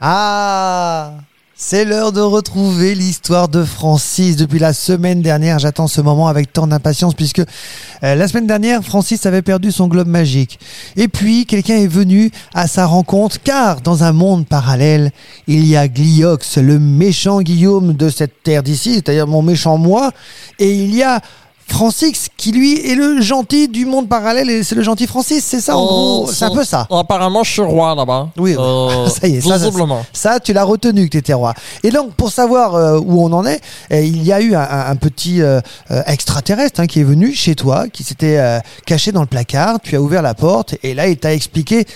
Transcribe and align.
Ah 0.00 1.12
c'est 1.56 1.84
l'heure 1.84 2.10
de 2.10 2.20
retrouver 2.20 2.96
l'histoire 2.96 3.48
de 3.48 3.62
Francis. 3.62 4.34
Depuis 4.34 4.58
la 4.58 4.72
semaine 4.72 5.22
dernière, 5.22 5.60
j'attends 5.60 5.86
ce 5.86 6.00
moment 6.00 6.26
avec 6.26 6.52
tant 6.52 6.66
d'impatience 6.66 7.14
puisque 7.14 7.38
euh, 7.38 8.14
la 8.16 8.26
semaine 8.26 8.48
dernière, 8.48 8.82
Francis 8.82 9.24
avait 9.24 9.40
perdu 9.40 9.70
son 9.70 9.86
globe 9.86 10.08
magique. 10.08 10.58
Et 10.96 11.06
puis, 11.06 11.46
quelqu'un 11.46 11.76
est 11.76 11.86
venu 11.86 12.32
à 12.54 12.66
sa 12.66 12.86
rencontre 12.86 13.40
car 13.40 13.82
dans 13.82 14.02
un 14.02 14.10
monde 14.10 14.48
parallèle, 14.48 15.12
il 15.46 15.64
y 15.64 15.76
a 15.76 15.86
Gliox, 15.86 16.58
le 16.58 16.80
méchant 16.80 17.40
Guillaume 17.40 17.92
de 17.92 18.08
cette 18.08 18.42
terre 18.42 18.64
d'ici, 18.64 18.94
c'est-à-dire 18.94 19.28
mon 19.28 19.42
méchant 19.42 19.78
moi, 19.78 20.10
et 20.58 20.74
il 20.74 20.92
y 20.92 21.04
a 21.04 21.20
Francis, 21.66 22.28
qui 22.36 22.52
lui 22.52 22.78
est 22.90 22.94
le 22.94 23.20
gentil 23.20 23.68
du 23.68 23.84
monde 23.86 24.08
parallèle 24.08 24.48
et 24.50 24.62
c'est 24.62 24.74
le 24.74 24.82
gentil 24.82 25.06
Francis, 25.06 25.44
c'est 25.44 25.60
ça 25.60 25.76
en 25.76 25.82
Oh, 25.82 25.86
gros? 25.86 26.30
C'est 26.32 26.44
un 26.44 26.50
peu 26.50 26.64
ça. 26.64 26.86
Apparemment, 26.90 27.42
je 27.42 27.50
suis 27.52 27.62
roi 27.62 27.94
là-bas. 27.94 28.28
Oui, 28.36 28.54
Euh, 28.58 29.08
ça 29.08 29.26
y 29.26 29.36
est, 29.36 29.40
ça, 29.40 29.58
ça, 29.58 29.70
ça, 30.12 30.40
tu 30.40 30.52
l'as 30.52 30.64
retenu 30.64 31.06
que 31.06 31.12
tu 31.12 31.18
étais 31.18 31.32
roi. 31.34 31.54
Et 31.82 31.90
donc, 31.90 32.12
pour 32.14 32.30
savoir 32.30 32.74
euh, 32.74 32.98
où 33.04 33.24
on 33.24 33.32
en 33.32 33.44
est, 33.46 33.60
euh, 33.92 34.00
il 34.00 34.22
y 34.22 34.32
a 34.32 34.40
eu 34.40 34.54
un, 34.54 34.96
petit 34.96 35.42
euh, 35.42 35.60
extraterrestre 36.06 36.80
hein, 36.80 36.86
qui 36.86 37.00
est 37.00 37.04
venu 37.04 37.32
chez 37.32 37.54
toi, 37.54 37.88
qui 37.88 38.04
s'était 38.04 38.60
caché 38.86 39.10
dans 39.12 39.20
le 39.22 39.26
placard. 39.26 39.78
Tu 39.82 39.96
as 39.96 40.00
ouvert 40.00 40.22
la 40.22 40.34
porte 40.34 40.74
et 40.82 40.94
là, 40.94 41.08
il 41.08 41.16
t'a 41.16 41.34
expliqué 41.34 41.86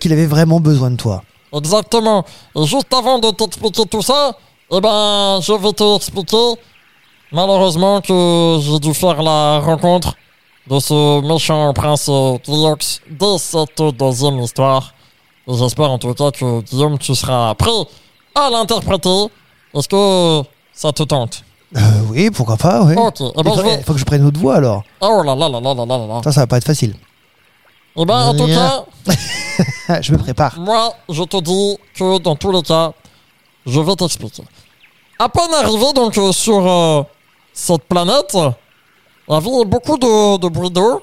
qu'il 0.00 0.12
avait 0.12 0.26
vraiment 0.26 0.60
besoin 0.60 0.90
de 0.90 0.96
toi. 0.96 1.22
Exactement. 1.54 2.24
Et 2.56 2.64
juste 2.66 2.92
avant 2.92 3.18
de 3.18 3.30
t'expliquer 3.30 3.84
tout 3.86 4.02
ça, 4.02 4.36
eh 4.70 4.80
ben, 4.80 5.38
je 5.42 5.52
vais 5.52 5.72
t'expliquer, 5.72 6.54
malheureusement, 7.32 8.00
que 8.00 8.58
j'ai 8.60 8.78
dû 8.78 8.94
faire 8.94 9.22
la 9.22 9.58
rencontre 9.60 10.14
de 10.68 10.78
ce 10.78 11.20
méchant 11.26 11.72
prince 11.72 12.08
euh, 12.08 12.38
Gliox 12.46 13.00
dès 13.10 13.38
cette 13.38 13.82
deuxième 13.98 14.38
histoire. 14.40 14.94
Et 15.48 15.54
j'espère 15.54 15.90
en 15.90 15.98
tout 15.98 16.14
cas 16.14 16.30
que, 16.30 16.60
Guillaume, 16.62 16.98
tu 16.98 17.14
seras 17.14 17.54
prêt 17.54 17.70
à 18.34 18.48
l'interpréter. 18.50 19.26
Est-ce 19.74 19.88
que 19.88 20.48
ça 20.72 20.92
te 20.92 21.02
tente? 21.02 21.42
Euh, 21.76 21.80
oui, 22.10 22.30
pourquoi 22.30 22.56
pas, 22.56 22.82
oui. 22.84 22.94
Ok. 22.96 23.16
Eh 23.20 23.24
Il 23.36 23.42
ben, 23.42 23.50
faut, 23.50 23.56
je 23.56 23.62
vais... 23.62 23.74
il 23.76 23.82
faut 23.82 23.92
que 23.94 23.98
je 23.98 24.04
prenne 24.04 24.22
notre 24.22 24.38
voix 24.38 24.56
alors. 24.56 24.82
Oh 25.00 25.22
là 25.24 25.34
là 25.34 25.48
là 25.48 25.60
là 25.60 25.74
là 25.74 25.86
là 25.86 25.98
là 25.98 26.06
là. 26.06 26.20
Ça, 26.22 26.32
ça 26.32 26.40
va 26.42 26.46
pas 26.46 26.58
être 26.58 26.66
facile. 26.66 26.94
Eh 27.96 28.04
ben, 28.04 28.14
en 28.28 28.34
tout 28.34 28.46
cas, 28.46 28.84
Ah, 29.88 30.00
je 30.02 30.12
me 30.12 30.18
prépare. 30.18 30.58
Moi, 30.58 30.92
je 31.08 31.22
te 31.24 31.40
dis 31.40 31.78
que 31.94 32.18
dans 32.18 32.36
tous 32.36 32.52
les 32.52 32.62
cas, 32.62 32.92
je 33.66 33.80
vais 33.80 33.96
t'expliquer. 33.96 34.44
À 35.18 35.28
peine 35.28 35.52
arrivé 35.54 35.92
donc 35.94 36.16
euh, 36.18 36.32
sur 36.32 36.66
euh, 36.66 37.02
cette 37.52 37.84
planète, 37.84 38.36
avait 39.28 39.64
beaucoup 39.64 39.96
de, 39.98 40.38
de 40.38 40.48
bruit 40.48 40.70
d'eau 40.70 41.02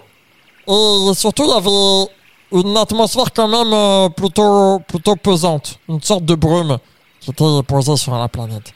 et 0.68 1.14
surtout 1.16 1.44
il 1.44 1.50
y 1.50 1.54
avait 1.54 2.12
une 2.52 2.78
atmosphère 2.78 3.32
quand 3.34 3.48
même 3.48 3.74
euh, 3.74 4.10
plutôt, 4.10 4.80
plutôt 4.88 5.16
pesante, 5.16 5.80
une 5.88 6.02
sorte 6.02 6.26
de 6.26 6.36
brume 6.36 6.78
qui 7.20 7.32
était 7.32 7.64
posée 7.68 7.96
sur 7.96 8.16
la 8.16 8.28
planète. 8.28 8.74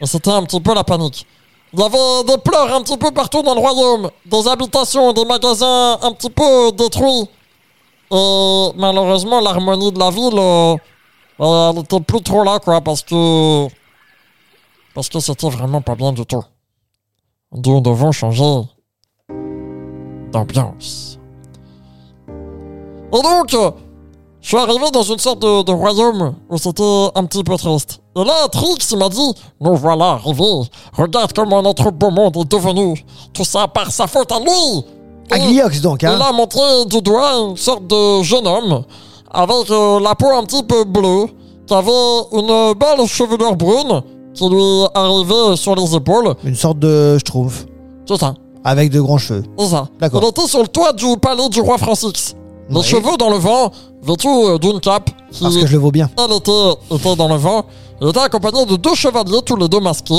Et 0.00 0.06
c'était 0.06 0.30
un 0.30 0.42
petit 0.44 0.60
peu 0.60 0.74
la 0.74 0.84
panique. 0.84 1.26
Il 1.72 1.80
y 1.80 1.82
avait 1.82 2.24
des 2.24 2.38
pleurs 2.38 2.72
un 2.72 2.82
petit 2.82 2.96
peu 2.96 3.10
partout 3.10 3.42
dans 3.42 3.54
le 3.54 3.60
royaume, 3.60 4.10
des 4.26 4.46
habitations, 4.46 5.12
des 5.12 5.24
magasins 5.24 5.98
un 6.02 6.12
petit 6.12 6.30
peu 6.30 6.70
détruits. 6.72 7.28
Et 8.12 8.68
malheureusement, 8.76 9.40
l'harmonie 9.40 9.90
de 9.90 9.98
la 9.98 10.10
ville, 10.10 10.38
euh, 10.38 10.76
elle 11.40 11.78
était 11.78 12.00
plus 12.00 12.22
trop 12.22 12.44
là, 12.44 12.60
quoi, 12.60 12.80
parce 12.80 13.02
que. 13.02 13.66
Parce 14.94 15.08
que 15.08 15.18
c'était 15.18 15.48
vraiment 15.48 15.82
pas 15.82 15.96
bien 15.96 16.12
du 16.12 16.24
tout. 16.24 16.44
Nous 17.54 17.80
devons 17.80 18.12
changer 18.12 18.62
d'ambiance. 20.32 21.18
Et 23.12 23.22
donc, 23.22 23.56
je 24.40 24.48
suis 24.48 24.56
arrivé 24.56 24.90
dans 24.92 25.02
une 25.02 25.18
sorte 25.18 25.38
de, 25.40 25.62
de 25.62 25.72
royaume 25.72 26.34
où 26.50 26.58
c'était 26.58 27.08
un 27.14 27.24
petit 27.24 27.44
peu 27.44 27.56
triste. 27.56 28.00
Et 28.16 28.24
là, 28.24 28.48
Trix 28.50 28.76
il 28.92 28.98
m'a 28.98 29.08
dit 29.08 29.34
Nous 29.60 29.76
voilà 29.76 30.10
arrivés. 30.12 30.68
Regarde 30.96 31.32
comment 31.32 31.62
notre 31.62 31.90
beau 31.90 32.10
monde 32.10 32.36
est 32.36 32.44
devenu. 32.50 33.04
Tout 33.32 33.44
ça 33.44 33.68
par 33.68 33.90
sa 33.90 34.06
faute 34.06 34.30
à 34.32 34.40
lui. 34.40 34.84
À 35.30 35.38
Et- 35.38 35.40
Gliox 35.52 35.80
donc, 35.80 36.02
il 36.02 36.06
hein. 36.08 36.18
a 36.20 36.32
montré 36.32 36.60
du 36.86 37.00
doigt 37.00 37.32
une 37.38 37.56
sorte 37.56 37.86
de 37.86 38.22
jeune 38.22 38.46
homme 38.46 38.84
avec 39.32 39.70
euh, 39.70 39.98
la 40.00 40.14
peau 40.14 40.28
un 40.30 40.44
petit 40.44 40.62
peu 40.62 40.84
bleue, 40.84 41.26
qui 41.66 41.74
avait 41.74 41.90
une 42.32 42.74
belle 42.74 43.06
chevelure 43.06 43.56
brune 43.56 44.02
qui 44.34 44.48
lui 44.48 44.84
arrivait 44.94 45.56
sur 45.56 45.74
les 45.76 45.94
épaules. 45.94 46.34
Une 46.44 46.54
sorte 46.54 46.78
de 46.78 47.16
schtroumpf 47.18 47.66
C'est 48.06 48.18
ça, 48.18 48.34
avec 48.64 48.90
de 48.90 49.00
grands 49.00 49.18
cheveux. 49.18 49.44
c'est 49.58 49.68
ça. 49.68 49.86
D'accord. 50.00 50.20
Il 50.22 50.28
était 50.28 50.46
sur 50.46 50.60
le 50.62 50.68
toit 50.68 50.92
du 50.92 51.16
palais 51.18 51.48
du 51.48 51.60
roi 51.60 51.78
Francis. 51.78 52.34
Les 52.70 52.76
Oui. 52.78 52.82
cheveux 52.82 53.16
dans 53.18 53.30
le 53.30 53.36
vent, 53.36 53.70
vêtu 54.02 54.26
euh, 54.28 54.58
d'une 54.58 54.80
cape 54.80 55.10
qui, 55.30 55.42
Parce 55.42 55.56
que 55.56 55.66
je 55.66 55.72
le 55.72 55.78
vaux 55.78 55.90
bien. 55.90 56.08
elle 56.18 56.32
était, 56.36 56.70
était 56.90 57.16
dans 57.16 57.28
le 57.28 57.36
vent. 57.36 57.64
Il 58.00 58.08
était 58.08 58.20
accompagné 58.20 58.64
de 58.66 58.76
deux 58.76 58.94
chevaliers, 58.94 59.40
tous 59.44 59.56
les 59.56 59.68
deux 59.68 59.80
masqués. 59.80 60.14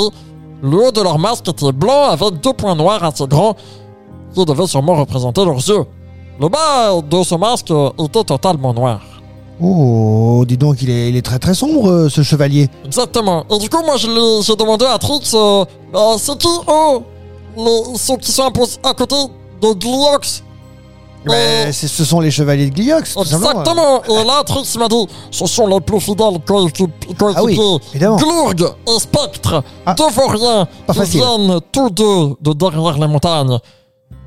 Le 0.62 0.78
haut 0.88 0.92
de 0.92 1.02
leur 1.02 1.18
masque 1.20 1.48
était 1.50 1.72
blanc 1.72 2.10
avec 2.10 2.40
deux 2.42 2.54
points 2.54 2.76
noirs 2.76 3.04
assez 3.04 3.28
grands 3.28 3.56
qui 4.34 4.46
devaient 4.46 4.68
sûrement 4.68 4.96
représenter 4.96 5.44
leurs 5.44 5.56
yeux. 5.68 5.84
Le 6.40 6.48
bas 6.50 7.02
de 7.02 7.24
ce 7.24 7.36
masque 7.36 7.72
était 8.00 8.24
totalement 8.24 8.74
noir. 8.74 9.00
Oh, 9.62 10.44
dis 10.48 10.58
donc, 10.58 10.82
il 10.82 10.90
est, 10.90 11.10
il 11.10 11.16
est 11.16 11.22
très 11.22 11.40
très 11.40 11.54
sombre, 11.54 11.90
euh, 11.90 12.10
ce 12.10 12.22
chevalier. 12.24 12.70
Exactement. 12.86 13.46
Et 13.50 13.58
du 13.58 13.70
coup, 13.70 13.82
moi, 13.86 13.96
je 13.98 14.08
l'ai- 14.08 14.42
j'ai 14.44 14.56
demandé 14.56 14.86
à 14.86 14.98
Trix, 14.98 15.32
euh, 15.34 15.64
euh, 15.96 16.16
c'est 16.18 16.38
qui, 16.38 16.48
eux, 16.48 17.00
les, 17.58 17.98
ceux 17.98 18.18
qui 18.18 18.32
sont 18.34 18.44
à, 18.44 18.52
pos- 18.52 18.80
à 18.84 18.94
côté 18.94 19.16
de 19.62 19.74
Gliox? 19.74 20.44
Mais 21.28 21.72
c'est- 21.72 21.88
ce 21.88 22.04
sont 22.06 22.20
les 22.20 22.30
chevaliers 22.30 22.70
de 22.70 22.76
Gliox, 22.76 23.14
tout 23.16 23.24
simplement. 23.24 23.62
Exactement. 23.62 24.04
Et 24.04 24.26
là, 24.26 24.44
Trix 24.46 24.76
m'a 24.78 24.88
dit, 24.90 25.08
ce 25.32 25.46
sont 25.48 25.66
les 25.68 25.80
plus 25.82 26.00
fidèles 26.00 26.38
coéquip- 26.46 27.16
coéquipiers. 27.18 27.34
Ah 27.36 27.44
oui, 27.44 27.60
évidemment. 27.94 28.18
Glurg 28.18 28.76
et 28.88 29.00
Spectre, 29.00 29.64
Ah. 29.86 29.94
deux 29.96 30.10
vauriens, 30.10 30.68
Pas 30.86 30.94
qui 30.94 31.00
facile. 31.00 31.22
viennent 31.22 31.60
tous 31.72 31.90
deux 31.90 32.36
de 32.42 32.54
derrière 32.54 32.98
les 33.00 33.08
montagnes. 33.08 33.58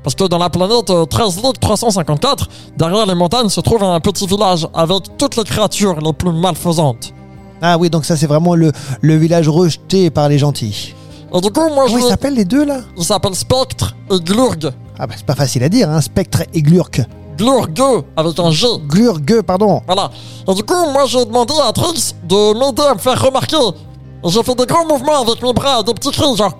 Parce 0.03 0.15
que 0.15 0.23
dans 0.25 0.37
la 0.37 0.49
planète 0.49 0.89
euh, 0.89 1.05
13 1.05 1.37
Ligue 1.43 1.59
354, 1.59 2.47
derrière 2.77 3.05
les 3.05 3.15
montagnes 3.15 3.49
se 3.49 3.59
trouve 3.61 3.83
un 3.83 3.99
petit 3.99 4.25
village 4.27 4.67
avec 4.73 5.17
toutes 5.17 5.35
les 5.35 5.43
créatures 5.43 5.99
les 5.99 6.13
plus 6.13 6.31
malfaisantes. 6.31 7.13
Ah 7.61 7.77
oui, 7.77 7.89
donc 7.89 8.05
ça 8.05 8.15
c'est 8.15 8.27
vraiment 8.27 8.55
le, 8.55 8.71
le 9.01 9.15
village 9.17 9.49
rejeté 9.49 10.09
par 10.09 10.29
les 10.29 10.37
gentils. 10.37 10.93
Et 11.35 11.41
du 11.41 11.51
coup, 11.51 11.59
moi, 11.73 11.85
je 11.87 11.91
Comment 11.91 11.97
ils 11.97 12.03
l'ai- 12.03 12.09
s'appellent 12.09 12.33
les 12.35 12.45
deux 12.45 12.63
là? 12.65 12.79
Il 12.97 13.03
s'appelle 13.03 13.35
Spectre 13.35 13.95
et 14.11 14.19
Glurg. 14.19 14.71
Ah 14.97 15.05
bah 15.05 15.13
c'est 15.17 15.25
pas 15.25 15.35
facile 15.35 15.63
à 15.63 15.69
dire, 15.69 15.89
hein, 15.89 16.01
Spectre 16.01 16.43
et 16.53 16.61
Glurk. 16.61 17.01
Glurgue 17.37 18.03
avec 18.17 18.37
un 18.39 18.51
G. 18.51 18.67
Glurgue, 18.87 19.41
pardon. 19.43 19.81
Voilà. 19.85 20.09
Et 20.47 20.53
du 20.53 20.63
coup, 20.63 20.73
moi, 20.91 21.05
j'ai 21.05 21.23
demandé 21.23 21.53
à 21.63 21.71
Trix 21.71 22.15
de 22.23 22.53
m'aider 22.57 22.81
à 22.81 22.93
me 22.95 22.99
faire 22.99 23.21
remarquer. 23.21 23.55
J'ai 24.25 24.43
fait 24.43 24.55
des 24.55 24.65
grands 24.65 24.85
mouvements 24.85 25.21
avec 25.21 25.41
mes 25.41 25.53
bras, 25.53 25.81
des 25.83 25.93
petits 25.93 26.11
cris, 26.11 26.35
genre. 26.35 26.51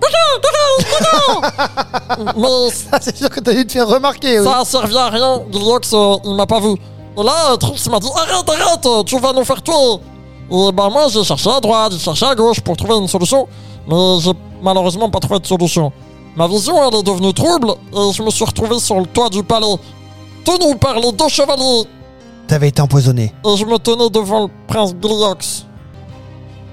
Mais 2.36 2.48
Ah, 2.92 2.98
c'est 3.00 3.16
sûr 3.16 3.28
que 3.30 3.40
t'as 3.40 3.52
dû 3.52 3.66
te 3.66 3.72
faire 3.72 3.86
remarquer, 3.88 4.38
oui. 4.40 4.44
ça 4.46 4.60
a 4.60 4.64
servi 4.64 4.96
à 4.96 5.08
rien. 5.08 5.40
Gliox, 5.50 5.92
euh, 5.92 6.16
il 6.24 6.34
m'a 6.34 6.46
pas 6.46 6.60
vu. 6.60 6.70
Et 7.18 7.22
là, 7.22 7.56
Trix 7.58 7.88
m'a 7.90 7.98
dit 8.00 8.08
Arrête, 8.16 8.48
arrête, 8.48 9.04
tu 9.06 9.18
vas 9.18 9.32
nous 9.32 9.44
faire 9.44 9.62
tuer. 9.62 9.72
Et 10.52 10.72
ben, 10.72 10.88
moi, 10.90 11.06
j'ai 11.10 11.22
cherché 11.22 11.50
à 11.50 11.60
droite, 11.60 11.92
j'ai 11.92 11.98
cherché 11.98 12.26
à 12.26 12.34
gauche 12.34 12.60
pour 12.60 12.76
trouver 12.76 12.94
une 12.96 13.08
solution. 13.08 13.46
Mais 13.86 13.96
j'ai 14.20 14.32
malheureusement 14.62 15.10
pas 15.10 15.20
trouvé 15.20 15.38
de 15.40 15.46
solution. 15.46 15.92
Ma 16.36 16.46
vision, 16.46 16.76
elle 16.88 16.98
est 16.98 17.02
devenue 17.02 17.34
trouble 17.34 17.72
et 17.92 18.12
je 18.12 18.22
me 18.22 18.30
suis 18.30 18.44
retrouvé 18.44 18.78
sur 18.78 18.98
le 19.00 19.06
toit 19.06 19.28
du 19.28 19.42
palais, 19.42 19.74
tenu 20.44 20.76
par 20.76 20.94
les 20.98 21.12
deux 21.12 21.28
chevaliers. 21.28 21.84
T'avais 22.46 22.68
été 22.68 22.80
empoisonné. 22.80 23.34
Et 23.44 23.56
je 23.56 23.64
me 23.64 23.78
tenais 23.78 24.08
devant 24.10 24.42
le 24.44 24.48
prince 24.66 24.94
Gliox. 24.94 25.66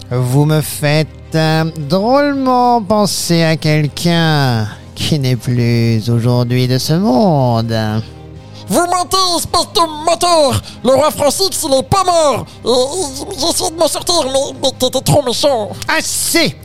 Vous 0.10 0.46
me 0.46 0.62
faites 0.62 1.08
euh, 1.36 1.66
drôlement 1.78 2.82
penser 2.82 3.44
à 3.44 3.58
quelqu'un 3.58 4.68
qui 4.96 5.20
n'est 5.20 5.36
plus 5.36 6.10
aujourd'hui 6.10 6.68
de 6.68 6.78
ce 6.78 6.94
monde. 6.94 7.76
Vous 8.70 8.80
mentez, 8.80 9.18
espèce 9.38 9.68
de 9.76 10.06
moteur 10.06 10.62
Le 10.84 10.92
roi 10.92 11.12
Francis, 11.12 11.50
il 11.68 11.74
est 11.74 11.84
pas 11.84 12.04
mort 12.04 12.46
J'essaie 13.38 13.72
de 13.72 13.78
m'en 13.78 13.88
sortir, 13.88 14.16
mais, 14.26 14.58
mais 14.62 14.72
t'étais 14.78 15.02
trop 15.02 15.24
méchant 15.24 15.70
Assez 15.88 16.56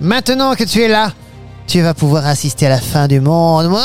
Maintenant 0.00 0.54
que 0.54 0.64
tu 0.64 0.82
es 0.82 0.88
là, 0.88 1.12
tu 1.66 1.82
vas 1.82 1.94
pouvoir 1.94 2.26
assister 2.26 2.66
à 2.66 2.70
la 2.70 2.80
fin 2.80 3.06
du 3.06 3.20
monde. 3.20 3.70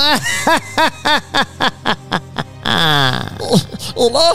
Et 3.98 4.10
là, 4.10 4.34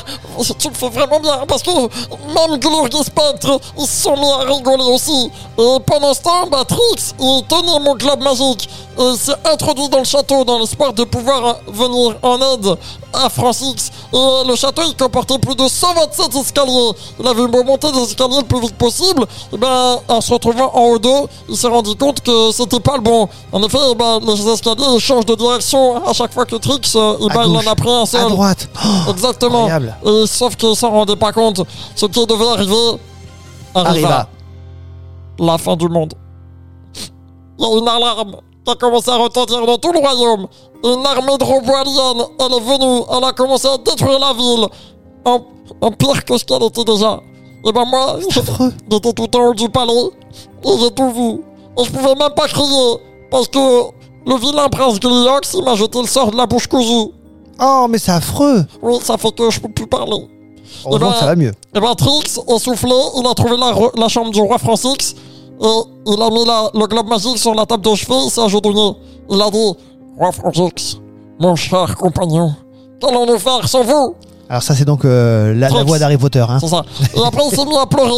tu 0.58 0.68
le 0.68 0.74
fais 0.74 0.88
vraiment 0.88 1.20
bien, 1.20 1.44
parce 1.46 1.62
que 1.62 1.70
même 1.70 2.58
et 2.60 3.04
Spectre, 3.04 3.60
ils 3.78 3.86
se 3.86 4.02
sont 4.02 4.16
mis 4.16 4.30
à 4.30 4.38
rigoler 4.38 4.84
aussi. 4.84 5.30
Et 5.58 5.76
pendant 5.86 6.14
ce 6.14 6.22
temps, 6.22 6.46
bah, 6.50 6.64
Trix, 6.66 7.14
il 7.18 7.42
tenait 7.48 7.78
mon 7.80 7.94
globe 7.94 8.22
magique, 8.22 8.68
et 8.98 9.02
il 9.02 9.16
s'est 9.16 9.32
introduit 9.50 9.88
dans 9.88 9.98
le 9.98 10.04
château 10.04 10.44
dans 10.44 10.58
l'espoir 10.58 10.92
de 10.92 11.04
pouvoir 11.04 11.56
venir 11.68 12.16
en 12.22 12.38
aide 12.54 12.76
à 13.12 13.28
Francis. 13.28 13.90
Et 14.12 14.48
le 14.48 14.54
château, 14.54 14.82
il 14.86 14.96
comportait 14.96 15.38
plus 15.38 15.54
de 15.54 15.66
127 15.68 16.34
escaliers. 16.36 16.90
Il 17.18 17.26
avait 17.26 17.46
beau 17.46 17.62
monter 17.64 17.90
des 17.92 18.02
escaliers 18.02 18.38
le 18.38 18.44
plus 18.44 18.60
vite 18.60 18.76
possible, 18.76 19.26
et 19.52 19.56
ben, 19.58 19.98
en 20.08 20.20
se 20.20 20.32
retrouvant 20.32 20.70
en 20.74 20.84
haut 20.86 20.98
d'eux, 20.98 21.26
il 21.48 21.56
s'est 21.56 21.68
rendu 21.68 21.94
compte 21.96 22.20
que 22.20 22.50
c'était 22.52 22.80
pas 22.80 22.96
le 22.96 23.02
bon. 23.02 23.28
En 23.52 23.62
effet, 23.62 23.78
ben, 23.98 24.20
les 24.26 24.48
escaliers, 24.48 24.94
ils 24.94 25.00
changent 25.00 25.26
de 25.26 25.34
direction 25.34 26.06
à 26.06 26.12
chaque 26.12 26.32
fois 26.32 26.46
que 26.46 26.56
Trix, 26.56 26.80
euh, 26.96 27.16
À 27.28 27.34
ben, 27.34 27.44
il 27.46 27.56
en 27.56 27.70
a 27.70 27.74
pris 27.74 27.90
un 27.90 28.06
seul. 28.06 28.29
Droite. 28.30 28.68
Oh, 28.84 29.10
Exactement. 29.10 29.64
Incroyable. 29.66 29.96
Et 30.06 30.26
sauf 30.26 30.56
qu'il 30.56 30.74
s'en 30.76 30.90
rendait 30.90 31.16
pas 31.16 31.32
compte. 31.32 31.62
Ce 31.94 32.06
qui 32.06 32.26
devait 32.26 32.48
arriver, 32.48 32.98
arriva. 33.74 33.90
Arriva. 33.90 34.28
La 35.38 35.58
fin 35.58 35.76
du 35.76 35.88
monde. 35.88 36.14
Il 37.58 37.64
y 37.64 37.66
a 37.74 37.78
une 37.78 37.88
alarme 37.88 38.36
qui 38.64 38.72
a 38.72 38.74
commencé 38.74 39.10
à 39.10 39.16
retentir 39.16 39.64
dans 39.66 39.78
tout 39.78 39.92
le 39.92 39.98
royaume. 39.98 40.46
Une 40.84 41.04
armée 41.06 41.36
de 41.38 41.44
robots 41.44 41.74
aliens, 41.74 42.26
elle 42.38 42.54
est 42.54 42.60
venue, 42.60 43.02
elle 43.16 43.24
a 43.24 43.32
commencé 43.32 43.68
à 43.68 43.76
détruire 43.78 44.18
la 44.18 44.32
ville. 44.32 44.66
En, 45.24 45.40
en 45.82 45.90
pire 45.92 46.24
que 46.24 46.38
ce 46.38 46.44
qu'elle 46.44 46.62
était 46.62 46.84
déjà. 46.84 47.20
Et 47.66 47.72
ben 47.72 47.84
moi, 47.84 48.16
j'étais 48.90 49.12
tout 49.12 49.36
en 49.36 49.48
haut 49.48 49.54
du 49.54 49.68
palais 49.68 49.92
et 50.64 50.78
j'ai 50.78 50.90
tout 50.92 51.10
vu. 51.10 51.40
Et 51.78 51.84
je 51.84 51.90
pouvais 51.90 52.14
même 52.14 52.32
pas 52.34 52.48
crier 52.48 52.96
parce 53.30 53.48
que 53.48 53.58
le 54.26 54.36
vilain 54.36 54.68
prince 54.70 54.98
Gliox, 54.98 55.54
il 55.54 55.62
m'a 55.64 55.74
jeté 55.74 56.00
le 56.00 56.06
sort 56.06 56.30
de 56.30 56.36
la 56.36 56.46
bouche 56.46 56.66
cousue. 56.66 57.10
Oh, 57.60 57.86
mais 57.88 57.98
c'est 57.98 58.12
affreux. 58.12 58.64
Oui, 58.82 58.96
ça 59.02 59.16
fait 59.18 59.32
que 59.32 59.50
je 59.50 59.60
peux 59.60 59.68
plus 59.68 59.86
parler. 59.86 60.26
Heureusement 60.86 61.08
ben, 61.08 61.12
que 61.12 61.18
ça 61.18 61.26
va 61.26 61.36
mieux. 61.36 61.52
Et 61.74 61.80
ben 61.80 61.94
Trix, 61.94 62.38
essoufflé, 62.48 62.90
il 63.16 63.26
a 63.26 63.34
trouvé 63.34 63.56
la, 63.56 63.72
re- 63.72 63.98
la 63.98 64.08
chambre 64.08 64.30
du 64.30 64.40
roi 64.40 64.56
Francis 64.58 65.14
et 65.60 65.80
il 66.06 66.22
a 66.22 66.30
mis 66.30 66.44
la- 66.46 66.70
le 66.72 66.86
globe 66.86 67.08
magique 67.08 67.38
sur 67.38 67.54
la 67.54 67.66
table 67.66 67.84
de 67.84 67.94
chevet 67.94 68.26
et 68.26 68.30
s'est 68.30 68.40
agenouillé. 68.40 68.92
Il 69.30 69.40
a 69.42 69.50
dit 69.50 69.72
Roi 70.18 70.32
Francis, 70.32 70.98
mon 71.38 71.54
cher 71.56 71.96
compagnon, 71.96 72.54
qu'allons-nous 73.00 73.38
faire 73.38 73.68
sans 73.68 73.82
vous? 73.82 74.14
Alors 74.48 74.62
ça, 74.62 74.74
c'est 74.74 74.84
donc 74.84 75.04
euh, 75.04 75.54
la, 75.54 75.68
voix 75.84 75.98
d'Harry 75.98 76.16
Potter. 76.16 76.44
Hein. 76.48 76.58
C'est 76.60 76.66
ça. 76.68 76.82
Et 77.14 77.20
après, 77.24 77.42
il 77.50 77.56
s'est 77.56 77.64
mis 77.64 77.76
à 77.76 77.86
pleurer. 77.86 78.10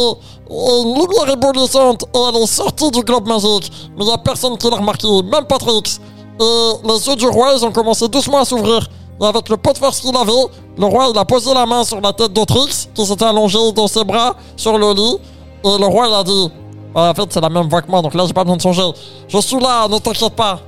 Et 0.49 0.81
une 0.81 0.93
lumière 0.95 1.27
et 1.27 1.33
elle 1.35 2.43
est 2.43 2.47
sortie 2.47 2.89
du 2.91 3.01
globe 3.01 3.27
magique. 3.27 3.71
Mais 3.97 4.03
il 4.03 4.07
n'y 4.07 4.11
a 4.13 4.17
personne 4.17 4.57
qui 4.57 4.67
l'a 4.69 4.77
remarqué, 4.77 5.07
même 5.31 5.45
pas 5.45 5.57
Trix. 5.59 5.99
Et 6.39 6.87
les 6.87 7.07
yeux 7.07 7.15
du 7.15 7.27
roi, 7.27 7.53
ils 7.55 7.63
ont 7.63 7.71
commencé 7.71 8.07
doucement 8.07 8.39
à 8.39 8.45
s'ouvrir. 8.45 8.87
Et 9.21 9.25
avec 9.25 9.49
le 9.49 9.57
pot 9.57 9.73
de 9.73 9.77
force 9.77 9.99
qu'il 9.99 10.15
avait, 10.15 10.31
le 10.77 10.85
roi, 10.85 11.09
il 11.13 11.17
a 11.17 11.25
posé 11.25 11.53
la 11.53 11.65
main 11.65 11.83
sur 11.83 12.01
la 12.01 12.13
tête 12.13 12.33
de 12.33 12.43
Trix, 12.43 12.89
qui 12.93 13.05
s'était 13.05 13.25
allongé 13.25 13.71
dans 13.73 13.87
ses 13.87 14.03
bras 14.03 14.35
sur 14.55 14.77
le 14.77 14.93
lit. 14.93 15.17
Et 15.63 15.77
le 15.77 15.85
roi, 15.85 16.07
il 16.07 16.13
a 16.13 16.23
dit 16.23 16.51
En 16.95 17.13
fait, 17.13 17.31
c'est 17.31 17.41
la 17.41 17.49
même 17.49 17.69
voix 17.69 17.81
que 17.81 17.89
moi, 17.89 18.01
donc 18.01 18.13
là, 18.13 18.25
j'ai 18.25 18.33
pas 18.33 18.43
besoin 18.43 18.57
de 18.57 18.61
changer. 18.61 18.91
Je 19.27 19.37
suis 19.39 19.59
là, 19.59 19.87
ne 19.87 19.97
t'inquiète 19.99 20.33
pas. 20.35 20.59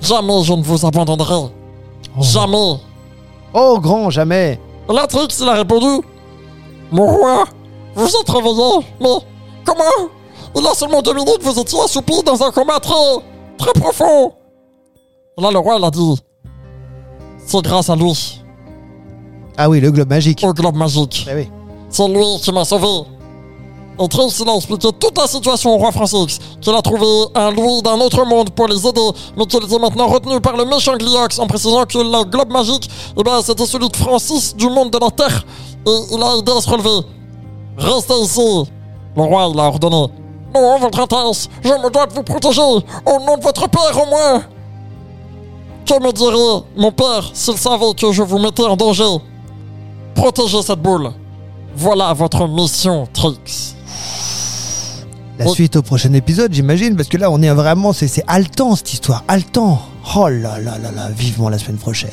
Jamais 0.00 0.42
je 0.44 0.52
ne 0.52 0.62
vous 0.62 0.86
abandonnerai. 0.86 1.50
Jamais. 2.20 2.76
Oh, 3.52 3.78
grand, 3.80 4.10
jamais. 4.10 4.60
Et 4.88 4.92
là, 4.92 5.06
Trix, 5.06 5.28
il 5.40 5.48
a 5.48 5.54
répondu 5.54 6.02
Mon 6.92 7.06
roi, 7.06 7.44
vous 7.94 8.06
êtes 8.06 8.30
réveillé, 8.30 8.86
mais 9.00 9.16
comment? 9.64 10.08
Il 10.54 10.62
y 10.62 10.66
a 10.66 10.74
seulement 10.74 11.02
deux 11.02 11.14
minutes, 11.14 11.42
vous 11.42 11.58
étiez 11.58 11.80
assoupi 11.80 12.22
dans 12.22 12.42
un 12.42 12.50
coma 12.50 12.80
très, 12.80 12.94
très 13.58 13.72
profond. 13.72 14.32
Et 15.36 15.42
là, 15.42 15.50
le 15.50 15.58
roi, 15.58 15.76
il 15.78 15.84
a 15.84 15.90
dit 15.90 16.16
C'est 17.50 17.62
grâce 17.62 17.88
à 17.88 17.96
lui, 17.96 18.42
Ah 19.56 19.70
oui, 19.70 19.80
le 19.80 19.90
globe 19.90 20.10
magique. 20.10 20.44
au 20.44 20.52
globe 20.52 20.76
magique. 20.76 21.26
Ah 21.26 21.32
oui. 21.34 21.48
C'est 21.88 22.06
lui 22.06 22.22
qui 22.42 22.52
m'a 22.52 22.66
sauvé. 22.66 22.86
Et 23.98 24.06
Trix, 24.06 24.38
il 24.42 24.48
a 24.50 24.54
expliqué 24.54 24.88
toute 25.00 25.16
la 25.16 25.26
situation 25.26 25.74
au 25.74 25.78
roi 25.78 25.90
Francis, 25.90 26.38
qu'il 26.60 26.74
a 26.74 26.82
trouvé 26.82 27.06
un 27.34 27.50
louis 27.50 27.80
d'un 27.82 27.98
autre 28.00 28.22
monde 28.26 28.50
pour 28.50 28.68
les 28.68 28.86
aider, 28.86 29.00
mais 29.36 29.46
qu'il 29.46 29.64
était 29.64 29.78
maintenant 29.78 30.08
retenu 30.08 30.38
par 30.42 30.58
le 30.58 30.66
méchant 30.66 30.94
Gliox, 30.98 31.38
en 31.38 31.46
précisant 31.46 31.86
que 31.86 31.96
le 31.96 32.24
globe 32.24 32.52
magique, 32.52 32.88
eh 33.18 33.22
ben, 33.22 33.40
c'était 33.42 33.64
celui 33.64 33.88
de 33.88 33.96
Francis 33.96 34.54
du 34.54 34.68
monde 34.68 34.90
de 34.90 34.98
la 34.98 35.10
Terre, 35.10 35.42
et 35.86 36.00
il 36.12 36.22
a 36.22 36.36
aidé 36.36 36.52
à 36.52 36.60
se 36.60 36.68
relever. 36.68 37.06
Restez 37.78 38.20
ici. 38.20 38.64
Le 39.16 39.22
roi, 39.22 39.48
il 39.52 39.58
a 39.58 39.64
ordonné. 39.64 40.06
Non, 40.54 40.78
votre 40.80 41.00
Altesse, 41.00 41.48
je 41.64 41.70
me 41.70 41.90
dois 41.90 42.04
de 42.06 42.12
vous 42.12 42.22
protéger, 42.22 42.60
au 42.60 43.18
nom 43.26 43.36
de 43.38 43.42
votre 43.42 43.68
père 43.70 44.02
au 44.02 44.06
moins. 44.10 44.42
Que 45.88 45.94
me 46.02 46.12
dirait 46.12 46.64
mon 46.76 46.92
père 46.92 47.30
s'il 47.32 47.56
savait 47.56 47.94
que 47.96 48.12
je 48.12 48.22
vous 48.22 48.38
mettais 48.38 48.62
en 48.62 48.76
danger? 48.76 49.04
Protégez 50.14 50.60
cette 50.62 50.80
boule. 50.82 51.10
Voilà 51.74 52.12
votre 52.12 52.46
mission, 52.46 53.08
Trix. 53.12 53.74
La 55.38 55.46
Oh. 55.46 55.54
suite 55.54 55.76
au 55.76 55.82
prochain 55.82 56.12
épisode, 56.12 56.52
j'imagine, 56.52 56.94
parce 56.96 57.08
que 57.08 57.16
là, 57.16 57.30
on 57.30 57.40
est 57.40 57.50
vraiment, 57.50 57.92
c'est 57.92 58.08
c'est 58.08 58.24
haletant 58.26 58.74
cette 58.76 58.92
histoire, 58.92 59.24
haletant. 59.28 59.80
Oh 60.16 60.28
là 60.28 60.58
là 60.58 60.76
là 60.78 60.90
là, 60.90 61.08
vivement 61.10 61.48
la 61.48 61.58
semaine 61.58 61.78
prochaine. 61.78 62.10